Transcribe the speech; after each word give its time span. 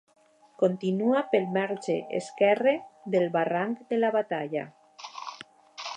Continua 0.61 1.21
pel 1.33 1.45
marge 1.57 1.97
esquerre 2.21 2.75
del 3.17 3.29
Barranc 3.39 3.87
de 3.93 4.01
la 4.03 4.13
Batalla. 4.19 4.65